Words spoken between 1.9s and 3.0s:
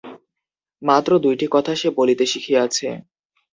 বলিতে শিখিয়াছে!